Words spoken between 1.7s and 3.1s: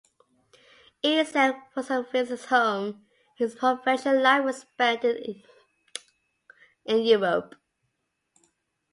for some visits home,